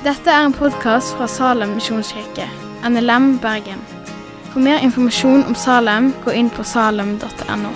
[0.00, 2.46] Dette er en podkast fra Salem misjonskirke,
[2.88, 3.82] NLM Bergen.
[4.48, 7.72] For mer informasjon om Salem, gå inn på salem.no.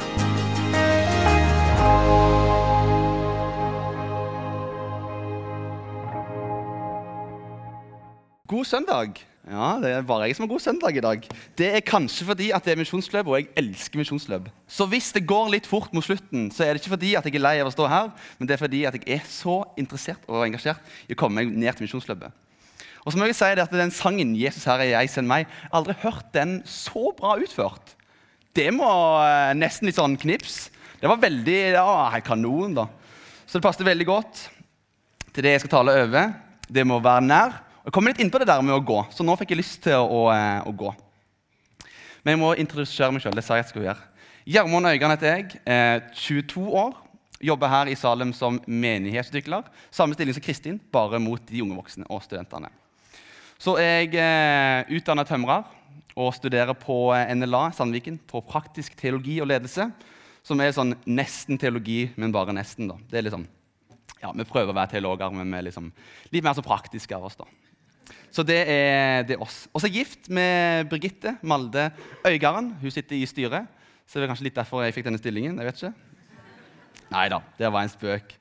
[8.49, 9.21] God søndag.
[9.45, 11.25] Ja, Det er bare jeg som har god søndag i dag.
[11.59, 14.49] Det er kanskje fordi at det er misjonsløp, og jeg elsker misjonsløp.
[14.67, 17.37] Så hvis det går litt fort mot slutten, så er det ikke fordi at jeg
[17.37, 18.09] er lei av å stå her,
[18.39, 21.53] men det er fordi at jeg er så interessert og engasjert i å komme meg
[21.53, 22.33] ned til misjonsløpet.
[23.05, 25.45] Og så må jeg si det at Den sangen 'Jesus her er jeg, send meg'
[25.45, 27.97] jeg har aldri hørt den så bra utført.
[28.57, 28.89] Det må
[29.21, 30.71] eh, nesten litt sånn knips.
[31.01, 32.89] Det var veldig ja, kanon, da.
[33.45, 34.49] Så det passet veldig godt
[35.35, 36.33] til det jeg skal tale over.
[36.65, 37.64] Det må være nær.
[37.85, 39.83] Jeg kommer litt inn på det der med å gå, så nå fikk jeg lyst
[39.85, 40.89] til å, eh, å gå.
[42.25, 43.35] Men jeg må introdusere meg sjøl.
[43.37, 44.01] Det sa jeg skulle gjøre.
[44.49, 45.61] Gjermund Øygarden heter jeg.
[45.67, 46.95] Eh, 22 år.
[47.45, 49.65] Jobber her i Salem som menighetsutvikler.
[49.91, 52.71] Samme stilling som Kristin, bare mot de unge voksne og studentene.
[53.59, 55.65] Så jeg eh, utdanna tømrer
[56.17, 59.91] og studerer på eh, NLA Sandviken på praktisk teologi og ledelse.
[60.43, 62.89] Som er sånn nesten teologi, men bare nesten.
[62.89, 62.97] da.
[63.11, 63.45] Det er liksom,
[64.23, 65.93] ja, Vi prøver å være teologer, men vi er liksom
[66.33, 67.37] litt mer så praktiske av oss.
[67.37, 67.45] da.
[68.35, 69.65] Så det er, det er oss.
[69.73, 71.91] Og så er jeg gift med Birgitte Malde
[72.27, 72.73] Øygarden.
[72.81, 73.69] Hun sitter i styret.
[74.05, 75.59] Så det er kanskje litt derfor jeg fikk denne stillingen.
[75.59, 75.95] jeg vet ikke.
[77.15, 78.35] Nei da, det var en spøk.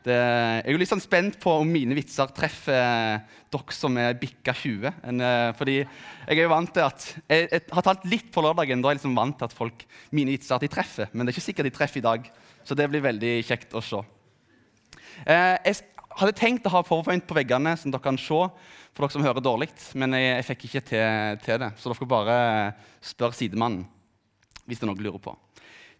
[0.00, 3.18] Det, jeg er jo litt sånn spent på om mine vitser treffer
[3.52, 4.86] dere som er bikka 20.
[5.10, 8.44] En, eh, fordi jeg er jo vant til at, jeg, jeg har talt litt på
[8.44, 8.80] lørdagen.
[8.80, 9.84] Da er jeg liksom vant til at folk,
[10.16, 11.10] mine vitser at de treffer.
[11.12, 12.30] Men det er ikke sikkert de treffer i dag.
[12.64, 14.00] Så det blir veldig kjekt å se.
[15.26, 15.82] Eh, jeg
[16.20, 18.40] hadde tenkt å ha powerpoint på veggene, som dere kan se
[18.90, 21.70] for dere som hører dårlig, men jeg, jeg fikk ikke til, til, det.
[21.78, 22.36] Så dere får bare
[23.12, 23.86] spørre sidemannen
[24.68, 25.34] hvis det er noe dere lurer på.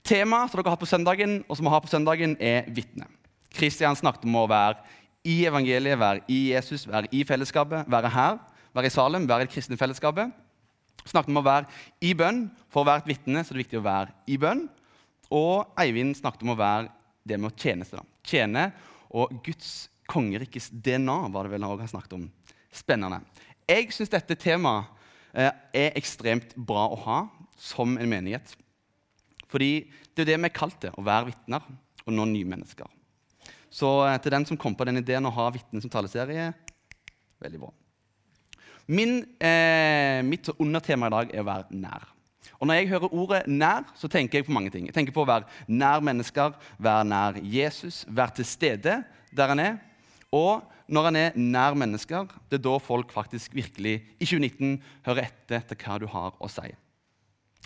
[0.06, 3.08] Temaet som dere har på søndagen, og som vi har på søndagen, er vitne.
[3.50, 4.78] Kristian snakket om å være
[5.26, 8.38] i evangeliet, være i Jesus, være i fellesskapet, være her,
[8.76, 10.30] være i Salem, være i det kristne fellesskapet.
[11.08, 11.66] Snakket om å være
[12.04, 12.44] i bønn.
[12.70, 14.66] For å være et vitne så er det viktig å være i bønn.
[15.34, 16.91] Og Eivind snakket om å være
[17.26, 18.02] det med å tjeneste.
[18.26, 18.70] Tjene
[19.10, 22.26] og Guds kongerikes DNA var det vel han har snakket om
[22.75, 23.22] spennende.
[23.71, 24.88] Jeg syns dette temaet
[25.34, 25.53] eh,
[25.87, 27.21] er ekstremt bra å ha
[27.60, 28.54] som en menighet.
[29.50, 31.66] Fordi det er det vi er kalt til, å være vitner
[32.06, 32.88] og nå nye mennesker.
[33.70, 36.50] Så eh, til den som kom på den ideen å ha vitne som taleserie
[37.41, 37.70] veldig bra.
[38.91, 42.09] Min, eh, mitt undertema i dag er å være nær.
[42.60, 44.84] Og Når jeg hører ordet 'nær', så tenker jeg på mange ting.
[44.87, 49.59] Jeg tenker på å være nær mennesker, være nær Jesus, være til stede der han
[49.59, 49.78] er.
[50.34, 55.26] Og når han er nær mennesker, det er da folk faktisk virkelig i 2019 hører
[55.26, 56.70] etter til hva du har å si.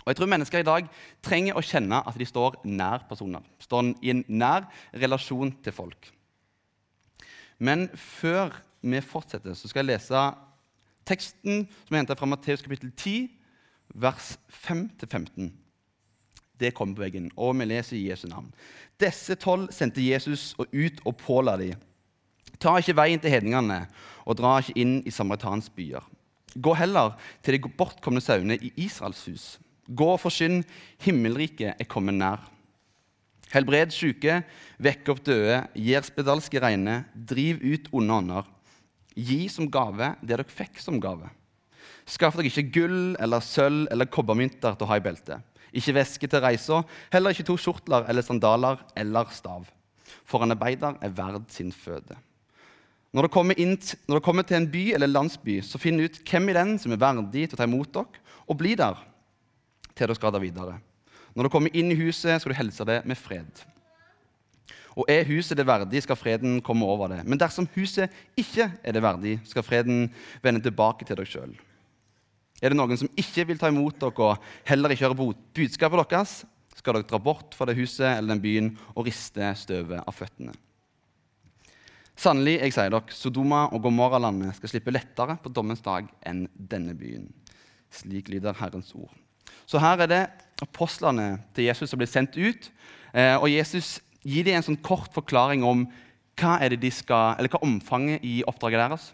[0.05, 0.89] Og jeg tror Mennesker i dag
[1.25, 3.41] trenger å kjenne at de står nær personer.
[3.61, 6.11] Står i en nær relasjon til folk.
[7.57, 8.53] Men før
[8.85, 10.21] vi fortsetter, så skal jeg lese
[11.09, 13.31] teksten som er henta fra Matteus kapittel 10,
[13.97, 14.35] vers
[14.67, 15.49] 5-15.
[16.59, 18.51] Det kommer på veggen, og vi leser i Jesu navn.
[19.01, 21.81] Disse tolv sendte Jesus og ut og påla dem
[22.59, 23.85] Ta ikke veien til hedningene,
[24.25, 26.03] og dra ikke inn i Samaritans byer.
[26.55, 29.45] Gå heller til de bortkomne sauene i Israels hus.
[29.85, 30.61] Gå og forsyn,
[31.03, 32.45] himmelriket er kommet nær.
[33.53, 34.39] Helbred syke,
[34.81, 38.47] vekk opp døde, gir spedalske reine, driv ut onde ånder.
[39.15, 41.29] Gi som gave det dere fikk som gave.
[42.09, 45.43] Skaff dere ikke gull eller sølv eller kobbermynter til å ha i beltet.
[45.75, 49.67] Ikke veske til reisa, heller ikke to skjortler eller sandaler eller stav.
[50.25, 52.17] For en arbeider er verd sin føde.
[53.15, 53.77] Når dere, inn,
[54.09, 56.91] når dere kommer til en by eller landsby, så finn ut hvem i den som
[56.91, 58.97] er verdig til å ta imot dere, og bli der
[59.93, 60.75] til dere skal da videre.
[61.31, 63.61] Når dere kommer inn i huset, skal du helse det med fred.
[64.99, 67.21] Og er huset det verdig, skal freden komme over det.
[67.23, 70.09] Men dersom huset ikke er det verdig, skal freden
[70.43, 71.55] vende tilbake til dere sjøl.
[72.63, 76.37] Er det noen som ikke vil ta imot dere og heller ikke høre budskapet deres,
[76.75, 80.55] skal dere dra bort fra det huset eller den byen og riste støvet av føttene.
[82.15, 86.95] Sannelig, jeg sier dere, Sodoma og Gomorra-landet skal slippe lettere på dommens dag enn denne
[86.95, 87.27] byen.
[87.91, 89.11] Slik lyder Herrens ord.
[89.67, 90.21] Så her er det
[90.63, 92.69] apostlene til Jesus som blir sendt ut.
[93.11, 95.85] Eh, og Jesus gir dem en sånn kort forklaring om
[96.39, 99.09] hva, er de skal, hva omfanget i oppdraget deres.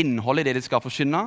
[0.00, 1.26] Innholdet i det de skal forkynne,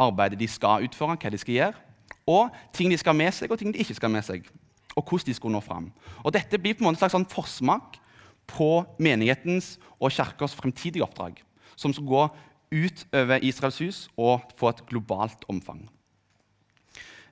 [0.00, 1.84] arbeidet de skal utføre, hva de skal gjøre.
[2.26, 4.48] Og ting de skal ha med seg, og ting de ikke skal ha med seg.
[4.96, 5.90] Og hvordan de skulle nå fram.
[6.24, 8.00] Og Dette blir på en måte en slags sånn forsmak
[8.46, 11.42] på menighetens og kirkas fremtidige oppdrag,
[11.76, 12.24] som skal gå
[12.72, 15.86] utover Israels hus og få et globalt omfang.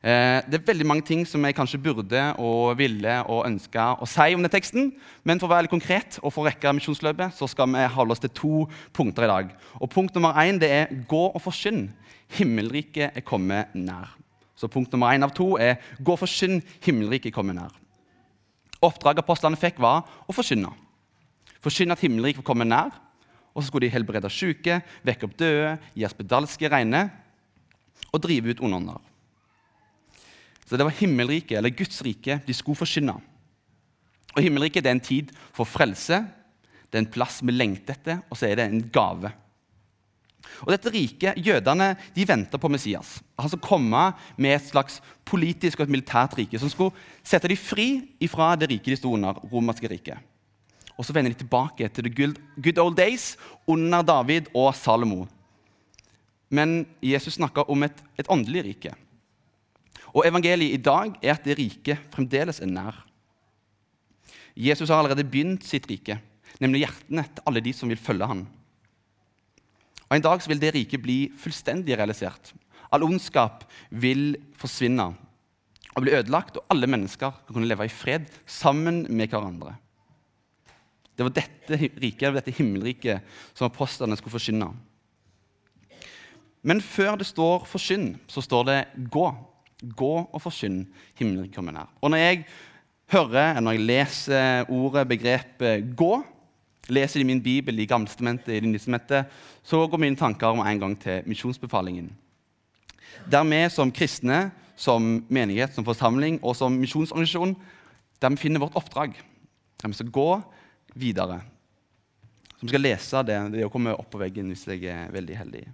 [0.05, 4.09] Eh, det er veldig mange ting som jeg kanskje burde og ville og ønska å
[4.09, 4.91] si om den teksten.
[5.25, 8.13] Men for å være litt konkret og for å rekke misjonsløpet så skal vi holde
[8.13, 9.55] oss til to punkter i dag.
[9.81, 11.89] Og Punkt nummer én det er 'gå og forkynn'.
[12.37, 14.13] Himmelriket er kommet nær.
[14.57, 16.63] Så punkt nummer én av to er 'gå og forkynn'.
[16.85, 17.73] Himmelriket er kommet nær.
[18.83, 20.84] Oppdraget apostlene fikk, var å forkynne.
[21.65, 22.95] Forkynne at himmelriket var kommet nær.
[23.55, 27.05] Og så skulle de helbrede syke, vekke opp døde, gi spedalske reine
[28.11, 28.99] og drive ut ondånder.
[30.65, 33.15] Så det var himmelriket, eller Guds rike, de skulle forkynne.
[34.35, 36.25] Og Himmelriket det er en tid for frelse,
[36.91, 39.31] det er en plass vi lengter etter, og så er det en gave.
[40.65, 43.17] Og dette riket, Jødene de venta på Messias.
[43.39, 44.03] Han skulle komme
[44.37, 47.89] med et slags politisk og et militært rike som skulle sette dem fri
[48.31, 50.19] fra det riket de sto under, romerske riket.
[50.99, 53.35] Og så vender de tilbake til the good old days
[53.67, 55.25] under David og Salomo.
[56.55, 58.93] Men Jesus snakka om et, et åndelig rike.
[60.15, 63.01] Og evangeliet i dag er at det riket fremdeles er nær.
[64.55, 66.21] Jesus har allerede begynt sitt rike,
[66.63, 68.45] nemlig hjertene til alle de som vil følge ham.
[70.07, 72.53] Og En dag vil det riket bli fullstendig realisert.
[72.93, 75.09] All ondskap vil forsvinne
[75.95, 79.75] og bli ødelagt, og alle mennesker kan kunne leve i fred sammen med hverandre.
[81.15, 83.23] Det var dette riket, dette himmelriket
[83.55, 84.73] som apostlene skulle forkynne.
[86.65, 89.35] Men før det står 'forkynn', så står det 'gå'.
[89.97, 91.89] Gå og forkynn, himmelen kommer nær.
[92.01, 92.45] Og når jeg
[93.13, 96.25] hører, når jeg leser ordet, begrepet 'gå',
[96.89, 99.25] leser det i min bibel, i gammelstementet, i nye
[99.63, 102.11] så går mine tanker om en gang til misjonsbefalingen.
[103.31, 107.57] Der vi som kristne, som menighet, som forsamling og som misjonsorganisasjon
[108.21, 109.15] der vi finner vårt oppdrag.
[109.83, 110.43] Der vi skal gå
[110.95, 111.41] videre.
[112.59, 115.65] Som skal lese det, det komme opp på veggen hvis jeg er veldig heldig.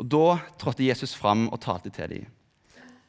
[0.00, 0.24] Og Da
[0.58, 2.26] trådte Jesus fram og talte til dem.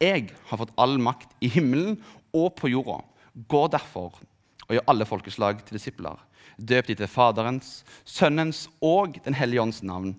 [0.02, 1.96] Jeg har fått all makt i himmelen
[2.36, 3.00] og på jorda.
[3.48, 4.20] Gå derfor
[4.66, 6.20] og gjør alle folkeslag til disipler.
[6.58, 10.14] Døp de til Faderens, Sønnens og Den hellige ånds navn.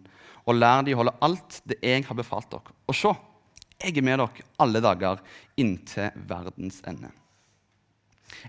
[0.46, 2.74] Og lær de å holde alt det jeg har befalt dere.
[2.86, 3.12] Og se,
[3.82, 5.22] jeg er med dere alle dager
[5.60, 7.12] inntil verdens ende.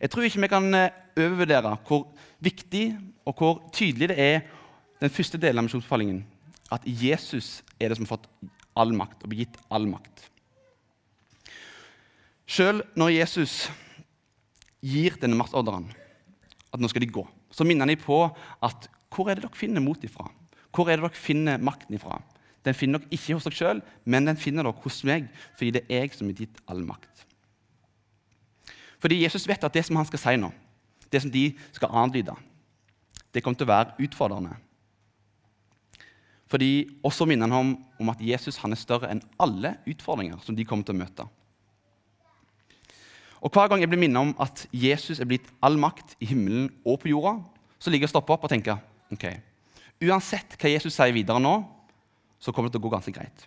[0.01, 2.07] Jeg tror ikke vi kan eh, overvurdere hvor
[2.44, 2.85] viktig
[3.27, 4.39] og hvor tydelig det er
[5.01, 6.24] den første delen av misjonsbefalingen.
[6.74, 8.29] At Jesus er det som har fått
[8.77, 10.27] all makt og begitt all makt.
[12.47, 13.68] Sjøl når Jesus
[14.85, 15.89] gir denne maktordren,
[16.71, 18.21] at nå skal de gå, så minner han dem på
[18.63, 20.27] at hvor er det dere finner mot ifra?
[20.75, 22.19] Hvor er det dere finner makten ifra?
[22.65, 25.85] Den finner dere ikke hos dere sjøl, men den finner dere hos meg, fordi det
[25.88, 27.26] er jeg som har gitt all makt.
[29.01, 30.51] Fordi Jesus vet at det som han skal si nå,
[31.11, 32.33] det som de skal anlyde,
[33.33, 34.55] det kommer til å være utfordrende.
[36.47, 40.55] Fordi, også minner han om, om at Jesus han er større enn alle utfordringer som
[40.55, 41.25] de kommer til å møte.
[43.44, 46.71] Og Hver gang jeg blir minnet om at Jesus er blitt all makt i himmelen
[46.88, 47.35] og på jorda,
[47.77, 48.79] så ligger jeg og stopper opp og tenker
[49.13, 49.27] ok,
[50.07, 51.59] uansett hva Jesus sier videre nå,
[52.41, 53.45] så kommer det til å gå ganske greit.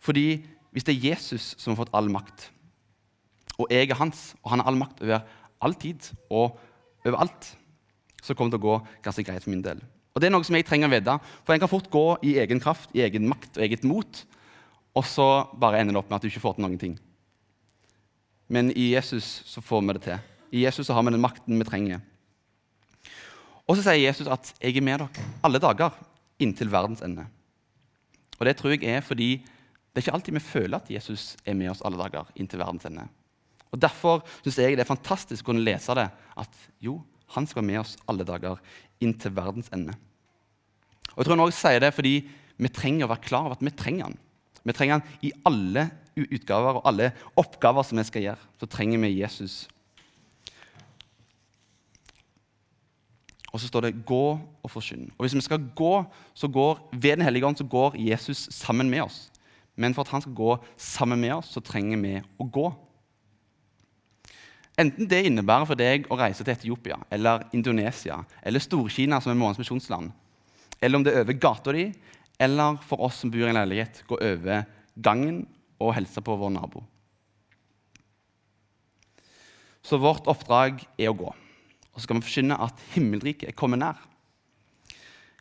[0.00, 0.40] Fordi
[0.72, 2.48] hvis det er Jesus som har fått all makt,
[3.56, 5.22] og jeg er hans, og han har all makt over
[5.64, 6.58] all tid og
[7.06, 7.52] overalt,
[8.22, 9.80] så kommer det til å gå ganske greit for min del.
[10.16, 11.14] Og Det er noe som jeg trenger å vite,
[11.44, 14.22] for en kan fort gå i egen kraft, i egen makt og eget mot,
[14.96, 15.28] og så
[15.60, 16.94] bare ender det opp med at du ikke får til noen ting.
[18.48, 20.22] Men i Jesus så får vi det til.
[20.56, 22.00] I Jesus så har vi den makten vi trenger.
[23.66, 25.90] Og så sier Jesus at 'jeg er med dere alle dager
[26.38, 27.26] inntil verdens ende'.
[28.38, 29.42] Og Det tror jeg er fordi
[29.96, 32.84] det er ikke alltid vi føler at Jesus er med oss alle dager inntil verdens
[32.84, 33.08] ende.
[33.74, 37.00] Og Derfor syns jeg det er fantastisk å kunne lese det, at jo,
[37.34, 38.60] han skal være med oss alle dager
[39.02, 39.96] inn til verdens ende.
[41.12, 42.16] Og jeg tror han også sier det fordi
[42.56, 44.18] vi trenger å være klar over at vi trenger han.
[44.66, 48.52] Vi trenger han i alle utgaver og alle oppgaver som vi skal gjøre.
[48.60, 49.66] Så trenger vi Jesus.
[53.52, 55.10] Og så står det 'gå og forkynn'.
[55.18, 56.04] Og Hvis vi skal gå,
[56.34, 59.30] så går ved Den hellige ånd så går Jesus sammen med oss.
[59.76, 62.74] Men for at han skal gå sammen med oss, så trenger vi å gå.
[64.76, 69.38] Enten det innebærer for deg å reise til Etiopia eller Indonesia eller Storkina, som er
[69.40, 70.10] morgens misjonsland,
[70.80, 71.86] eller om det er over gata di,
[72.36, 74.66] eller for oss som bor i en leilighet, gå over
[75.00, 75.46] gangen
[75.80, 76.84] og hilse på vår nabo.
[79.86, 81.30] Så vårt oppdrag er å gå.
[81.30, 84.00] Og så skal vi forkynne at himmelriket er kommet nær.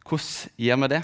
[0.06, 1.02] Hvordan gjør vi det?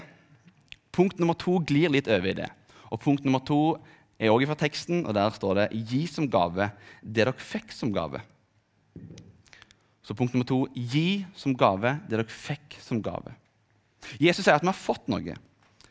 [0.94, 2.48] Punkt nummer to glir litt over i det.
[2.92, 3.76] Og Punkt nummer to
[4.22, 6.70] er også fra teksten, og der står det 'gi som gave
[7.02, 8.22] det dere fikk som gave'.
[10.02, 13.34] Så punkt nummer to gi som gave det dere fikk som gave.
[14.18, 15.36] Jesus sier at vi har fått noe.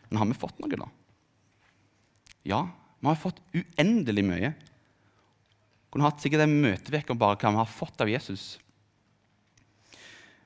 [0.09, 0.89] Men har vi fått noe, da?
[2.43, 2.69] Ja,
[3.01, 4.53] Vi har fått uendelig mye.
[5.89, 8.59] Kunne hatt sikkert en møteuke om bare hva vi har fått av Jesus.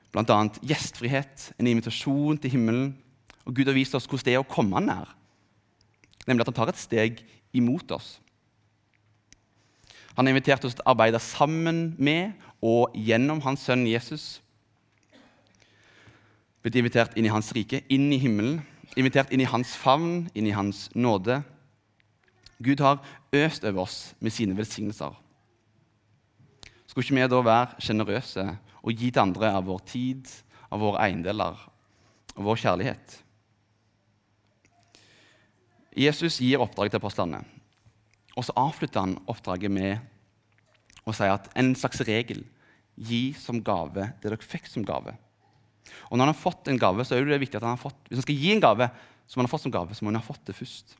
[0.08, 2.94] Blant annet gjestfrihet, en invitasjon til himmelen.
[3.44, 5.12] Og Gud har vist oss hvordan det er å komme nær.
[6.24, 7.20] Nemlig at han tar et steg
[7.56, 8.16] imot oss.
[10.16, 14.38] Han har invitert oss til å arbeide sammen med og gjennom hans sønn Jesus.
[16.64, 18.62] Blitt invitert inn i hans rike, inn i himmelen.
[18.96, 21.42] Invitert inn i hans favn, inn i hans nåde.
[22.64, 23.02] Gud har
[23.36, 25.12] øst over oss med sine velsignelser.
[26.86, 28.46] Skulle ikke vi da være sjenerøse
[28.80, 30.24] og gi til andre av vår tid,
[30.72, 31.60] av våre eiendeler
[32.38, 33.18] og vår kjærlighet?
[35.96, 37.40] Jesus gir oppdraget til apostlene,
[38.36, 42.42] og så avslutter han oppdraget med å si at en slags regel
[42.96, 45.14] gi som gave det dere fikk som gave.
[46.10, 47.98] Og når han har fått en gave, så er det viktig at han har fått,
[48.08, 48.88] hvis han skal gi en gave,
[49.26, 50.96] som han har fått som gave, så må han ha fått det først.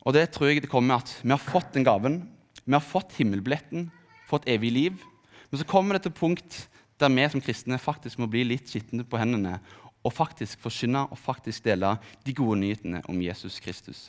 [0.00, 2.22] Og det tror jeg det kommer med at vi har fått den gaven.
[2.64, 3.90] Vi har fått himmelbilletten,
[4.30, 5.02] fått evig liv.
[5.50, 6.62] Men så kommer det til punkt
[7.00, 9.58] der vi som kristne faktisk må bli litt skitne på hendene
[10.04, 14.08] og faktisk forkynne og faktisk dele de gode nyhetene om Jesus Kristus.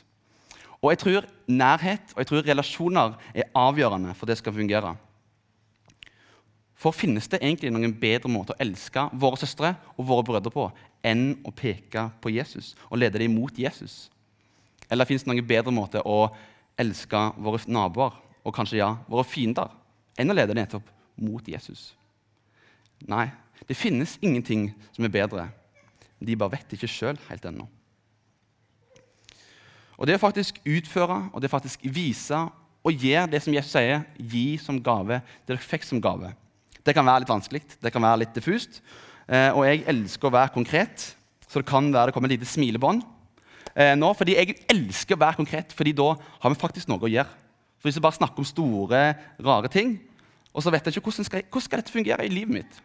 [0.82, 4.96] Og jeg tror nærhet og jeg tror relasjoner er avgjørende for det skal fungere.
[6.74, 10.66] For finnes det egentlig noen bedre måte å elske våre søstre og våre brødre på
[11.06, 14.08] enn å peke på Jesus og lede dem mot Jesus?
[14.90, 16.26] Eller fins det noen bedre måte å
[16.80, 19.70] elske våre naboer og kanskje ja, våre fiender
[20.18, 20.90] enn å lede dem nettopp
[21.22, 21.92] mot Jesus?
[23.06, 23.28] Nei,
[23.68, 25.46] det finnes ingenting som er bedre.
[26.22, 27.68] De bare vet ikke sjøl helt ennå.
[29.98, 32.38] Og Det å faktisk utføre og det å faktisk vise
[32.82, 36.32] og gjøre det som Jesus sier, gi som gave, det dere fikk som gave,
[36.82, 38.80] det kan være litt vanskelig, det kan være litt diffust.
[39.30, 41.04] Eh, og jeg elsker å være konkret,
[41.46, 43.04] så det kan være det kommer et lite smilebånd
[43.76, 47.12] eh, nå, fordi jeg elsker å være konkret, fordi da har vi faktisk noe å
[47.12, 47.38] gjøre.
[47.78, 49.02] For Hvis jeg bare snakker om store,
[49.42, 49.96] rare ting,
[50.52, 52.82] og så vet jeg ikke hvordan skal, hvordan skal dette fungere i livet mitt.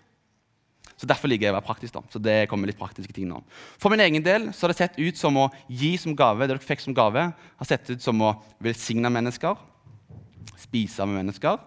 [0.98, 1.94] Så Derfor liker jeg å være praktisk.
[1.94, 2.01] da.
[2.10, 3.44] Så det kommer litt praktiske ting nå.
[3.77, 6.56] For min egen del så har det sett ut som å gi som gave det
[6.56, 7.34] dere fikk som gave.
[7.34, 9.56] har sett ut som å velsigne mennesker,
[10.58, 11.60] spise med mennesker,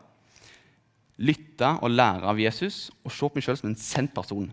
[1.21, 4.51] lytte og lære av Jesus og se på meg sjøl som en sendt person.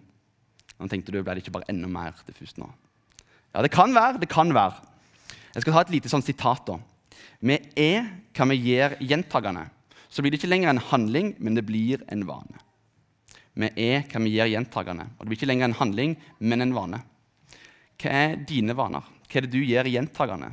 [0.78, 2.70] Nå tenkte du, ble det ikke bare enda mer diffust nå?
[3.56, 4.20] Ja, det kan være.
[4.20, 4.84] det kan være.
[5.56, 6.68] Jeg skal ta et lite sånn sitat.
[6.68, 6.78] da.
[7.42, 8.06] Vi er
[8.38, 9.70] hva vi gjør gjentagende.
[10.10, 12.67] Så blir det ikke lenger en handling, men det blir en vane.
[13.58, 15.08] Vi er hva vi gjør gjentagende.
[15.18, 17.02] Og det blir ikke lenger en handling, men en vane.
[17.98, 19.06] Hva er dine vaner?
[19.26, 20.52] Hva er det du gjør gjentagende?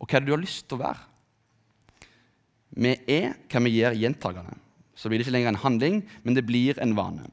[0.00, 1.06] Og hva er det du har lyst til å være?
[2.74, 4.58] Vi er hva vi gjør gjentagende.
[4.98, 7.28] Så blir det ikke lenger en handling, men det blir en vane.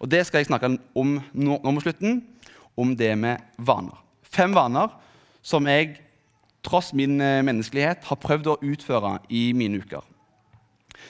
[0.00, 2.20] Og Det skal jeg snakke om nå, nå mot slutten
[2.76, 3.96] om det med vaner.
[4.22, 4.92] Fem vaner
[5.46, 5.96] som jeg,
[6.66, 10.04] tross min eh, menneskelighet, har prøvd å utføre i mine uker.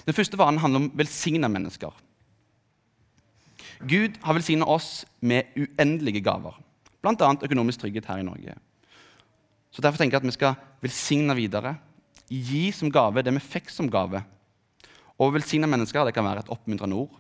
[0.07, 1.95] Den første vanen handler om velsigna mennesker.
[3.81, 6.57] Gud har velsigna oss med uendelige gaver,
[7.03, 7.33] bl.a.
[7.43, 8.57] økonomisk trygghet her i Norge.
[9.71, 11.75] Så Derfor tenker jeg at vi skal velsigne videre.
[12.31, 14.23] Gi som gave det vi fikk som gave.
[15.21, 17.13] Og velsigne mennesker det kan være et oppmuntrende ord.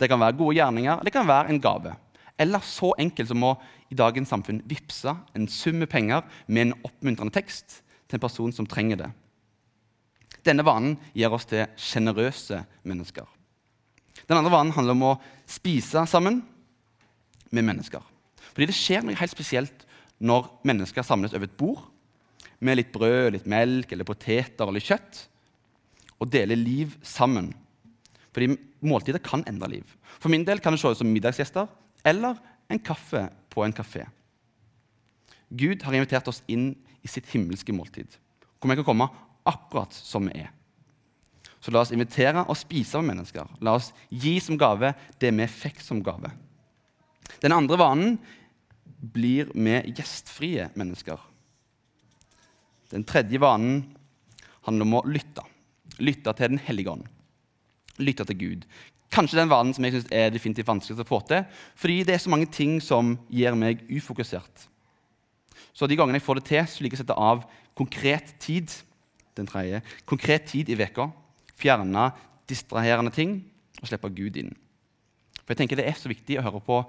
[0.00, 1.92] Det kan være gode gjerninger, det kan være en gave.
[2.40, 3.52] Eller så enkelt som å
[3.92, 8.56] i dagens samfunn vippse en sum med penger med en oppmuntrende tekst til en person
[8.56, 9.10] som trenger det.
[10.42, 13.28] Denne vanen gjør oss til sjenerøse mennesker.
[14.28, 15.14] Den andre vanen handler om å
[15.50, 16.40] spise sammen
[17.52, 18.02] med mennesker.
[18.52, 19.86] Fordi det skjer noe helt spesielt
[20.22, 21.88] når mennesker samles over et bord
[22.62, 25.24] med litt brød, litt melk, eller poteter eller kjøtt,
[26.22, 27.50] og deler liv sammen.
[28.32, 28.54] Fordi
[28.86, 29.96] måltider kan endre liv.
[30.22, 31.66] For min del kan det se ut som middagsgjester
[32.06, 32.38] eller
[32.70, 34.06] en kaffe på en kafé.
[35.52, 38.14] Gud har invitert oss inn i sitt himmelske måltid,
[38.58, 39.10] hvor vi kan komme
[39.48, 40.52] akkurat som vi er.
[41.62, 43.46] Så la oss invitere og spise med mennesker.
[43.62, 44.92] La oss gi som gave
[45.22, 46.32] det vi fikk som gave.
[47.42, 48.16] Den andre vanen
[49.02, 51.20] blir med gjestfrie mennesker.
[52.92, 53.84] Den tredje vanen
[54.66, 55.44] handler om å lytte.
[56.02, 57.06] Lytte til Den hellige ånd.
[58.02, 58.66] Lytte til Gud.
[59.12, 61.46] Kanskje den vanen som jeg synes er definitivt vanskeligst å få til.
[61.78, 64.68] Fordi det er så mange ting som gjør meg ufokusert.
[65.72, 67.44] Så de gangene jeg får det til, så liker jeg å sette av
[67.78, 68.72] konkret tid
[69.36, 71.08] den tredje, konkret tid i veka.
[71.58, 72.10] Fjerne
[72.48, 73.38] distraherende ting
[73.80, 74.52] og slippe Gud inn.
[75.42, 76.82] For jeg tenker Det er så viktig å høre på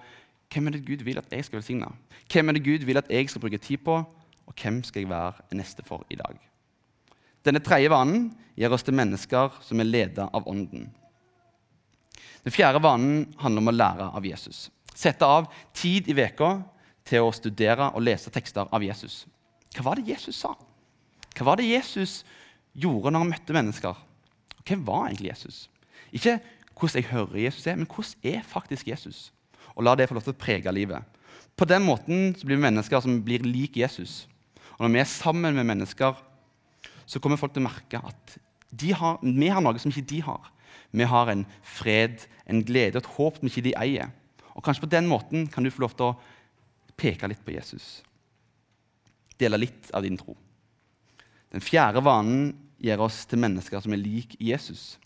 [0.54, 1.88] hvem er det Gud vil at jeg skal velsigne.
[2.30, 3.96] Hvem er det Gud vil at jeg skal bruke tid på,
[4.46, 6.38] og hvem skal jeg være neste for i dag?
[7.44, 10.92] Denne tredje vanen gjør oss til mennesker som er ledet av Ånden.
[12.44, 14.68] Den fjerde vanen handler om å lære av Jesus.
[14.94, 16.58] Sette av tid i veka
[17.08, 19.24] til å studere og lese tekster av Jesus.
[19.74, 20.54] Hva var det Jesus sa?
[21.34, 22.22] Hva var det Jesus
[22.78, 24.02] gjorde når han møtte mennesker?
[24.68, 25.70] Hvem var egentlig Jesus?
[26.12, 26.38] Ikke
[26.74, 29.32] hvordan jeg hører Jesus er, men hvordan er faktisk Jesus?
[29.76, 31.04] Og la det få lov til å prege livet.
[31.58, 34.28] På den måten blir vi mennesker som blir lik Jesus.
[34.78, 36.18] Og når vi er sammen med mennesker,
[37.06, 38.38] så kommer folk til å merke at
[38.98, 40.50] har, vi har noe som ikke de har.
[40.94, 44.10] Vi har en fred, en glede og et håp som ikke de eier.
[44.54, 46.18] Og Kanskje på den måten kan du få lov til å
[46.98, 48.02] peke litt på Jesus.
[49.38, 50.36] Dele litt av din tro.
[51.54, 54.98] Den fjerde vanen gjør oss til mennesker som er lik Jesus.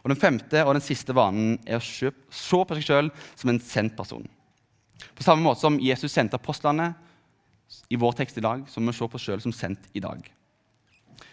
[0.00, 3.60] Og Den femte og den siste vanen er å se på seg sjøl som en
[3.60, 4.24] sendt person.
[5.16, 6.92] På samme måte som Jesus sendte apostlene
[7.92, 10.02] i vår tekst i dag, så må vi se på oss sjøl som sendt i
[10.02, 10.22] dag.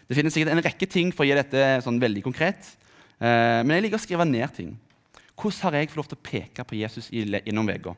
[0.07, 2.73] Det finnes sikkert en rekke ting for å gi dette sånn veldig konkret,
[3.19, 4.75] eh, men jeg liker å skrive ned ting.
[5.37, 7.93] Hvordan har jeg fått lov til å peke på Jesus gjennom uka?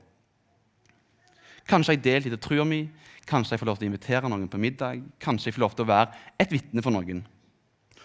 [1.70, 2.84] Kanskje jeg deler litt av trua mi,
[3.30, 5.86] kanskje jeg får lov til å invitere noen på middag, kanskje jeg får lov til
[5.86, 7.22] å være et vitne for noen.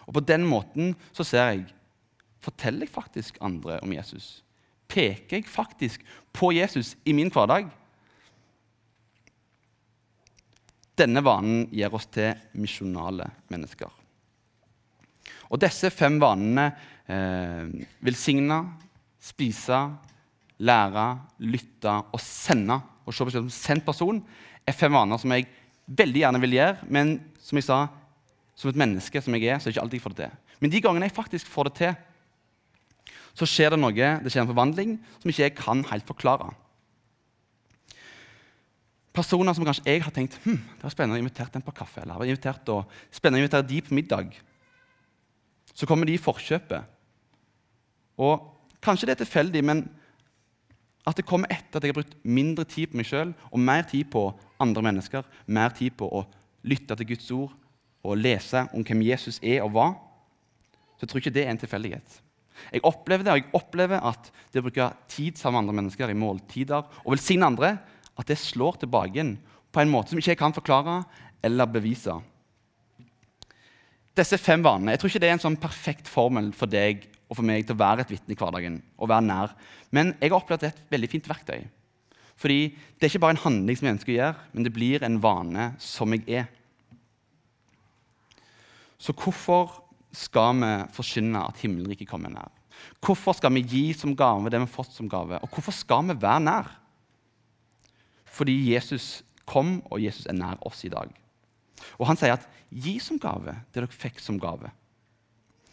[0.04, 1.64] Og På den måten så ser jeg
[2.44, 4.42] forteller jeg faktisk andre om Jesus.
[4.88, 7.70] Peker jeg faktisk på Jesus i min hverdag?
[10.94, 13.88] Denne vanen gir oss til misjonale mennesker.
[15.50, 16.68] Og disse fem vanene
[17.08, 17.64] eh,
[18.04, 18.60] velsigne,
[19.24, 19.80] spise,
[20.60, 21.06] lære,
[21.48, 24.22] lytte og sende og se på seg som sendt person
[24.64, 25.46] er fem vaner som jeg
[25.84, 27.78] veldig gjerne vil gjøre, men som jeg sa,
[28.56, 30.58] som et menneske som jeg er, så er det ikke alltid jeg får det til.
[30.62, 31.96] Men de gangene jeg faktisk får det til,
[33.34, 36.52] så skjer det noe, det skjer en forvandling som ikke jeg kan helt forklare
[39.14, 42.02] personer som kanskje jeg har tenkt hm, det var spennende å invitere dem på kaffe,
[42.02, 42.80] eller invitert å,
[43.14, 44.34] spennende å invitere de på middag.
[45.74, 46.90] Så kommer de i forkjøpet.
[48.22, 48.50] Og
[48.84, 49.84] kanskje det er tilfeldig, men
[51.04, 53.84] at det kommer etter at jeg har brukt mindre tid på meg sjøl og mer
[53.88, 54.26] tid på
[54.62, 56.24] andre mennesker, mer tid på å
[56.64, 57.52] lytte til Guds ord
[58.04, 59.94] og lese om hvem Jesus er og var,
[60.94, 62.20] så jeg tror ikke det er en tilfeldighet.
[62.70, 66.12] Jeg opplever det, og jeg opplever at det å bruke tid sammen med andre mennesker
[66.12, 67.74] i måltider og velsigne andre,
[68.14, 69.34] at det slår tilbake inn
[69.74, 71.00] på en måte som ikke jeg kan forklare
[71.44, 72.14] eller bevise.
[74.14, 77.40] Disse fem vanene jeg tror ikke det er en sånn perfekt formel for deg og
[77.40, 78.82] for meg til å være et vitne i hverdagen.
[78.96, 79.54] og være nær.
[79.90, 81.66] Men jeg har opplevd et veldig fint verktøy.
[82.36, 85.02] Fordi det er ikke bare en handling som jeg ønsker å gjøre, men det blir
[85.02, 86.46] en vane som jeg er.
[88.98, 89.82] Så hvorfor
[90.14, 92.50] skal vi forkynne at himmelriket kommer nær?
[93.02, 95.38] Hvorfor skal vi gi som gave det vi har fått som gave?
[95.42, 96.70] Og hvorfor skal vi være nær?
[98.24, 101.10] Fordi Jesus kom, og Jesus er nær oss i dag.
[101.98, 104.70] Og han sier at 'gi som gave det dere fikk som gave'.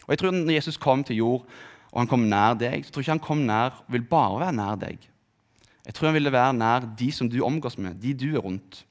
[0.08, 1.46] Og jeg tror Når Jesus kom til jord,
[1.92, 4.56] og han kom nær deg, så tror jeg ikke han kom nær vil bare være
[4.56, 5.00] nær deg.
[5.86, 8.86] Jeg tror han ville være nær de som du omgås med, de du er rundt.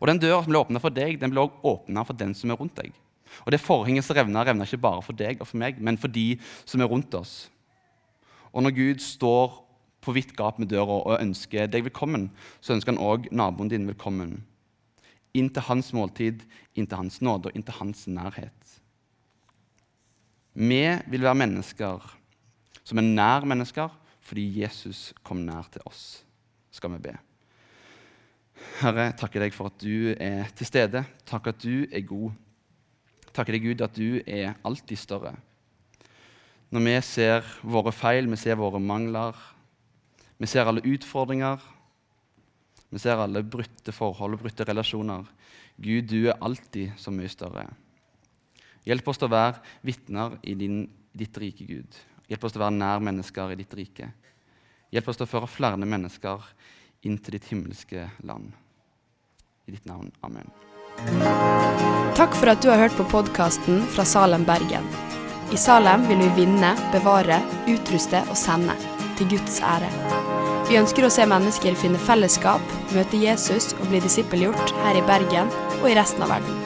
[0.00, 2.52] Og Den døra som ble åpna for deg, den ble også åpna for den som
[2.52, 2.92] er rundt deg.
[3.44, 6.08] Og Det forhenget som revna, revna ikke bare for deg og for meg, men for
[6.08, 7.50] de som er rundt oss.
[8.52, 9.62] Og når Gud står
[10.00, 13.88] på vidt gap med døra og ønsker deg velkommen, så ønsker han òg naboen din
[13.88, 14.38] velkommen.
[15.34, 16.44] Inn til hans måltid,
[16.76, 18.76] inn til hans nåde og inn til hans nærhet.
[20.56, 22.12] Vi vil være mennesker
[22.86, 23.92] som er nær mennesker
[24.26, 26.24] fordi Jesus kom nær til oss,
[26.74, 27.12] skal vi be.
[28.80, 31.04] Herre, takker deg for at du er til stede.
[31.28, 32.32] Takk at du er god.
[33.36, 35.36] Takker deg, Gud, at du er alltid større.
[36.74, 39.36] Når vi ser våre feil, vi ser våre mangler,
[40.40, 41.62] vi ser alle utfordringer.
[42.90, 45.24] Vi ser alle brutte forhold og brutte relasjoner.
[45.76, 47.68] Gud, du er alltid så mye større.
[48.86, 50.84] Hjelp oss til å være vitner i din,
[51.16, 51.96] ditt rike, Gud.
[52.30, 54.12] Hjelp oss til å være nær mennesker i ditt rike.
[54.94, 56.44] Hjelp oss til å føre flere mennesker
[57.06, 58.52] inn til ditt himmelske land.
[59.66, 60.12] I ditt navn.
[60.26, 60.46] Amen.
[62.16, 64.86] Takk for at du har hørt på podkasten fra Salem, Bergen.
[65.52, 68.74] I Salem vil vi vinne, bevare, utruste og sende
[69.18, 69.90] til Guds ære.
[70.70, 72.62] Vi ønsker å se mennesker finne fellesskap,
[72.94, 76.65] møte Jesus og bli disippelgjort her i Bergen og i resten av verden.